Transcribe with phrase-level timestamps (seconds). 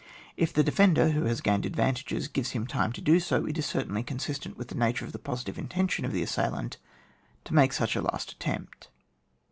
[0.35, 3.67] If the defender who has gained advantages gives him time to do so, it is
[3.67, 6.77] certainly consistent with the nature of the positive intention of the assailant
[7.43, 8.87] to make such a last attempt.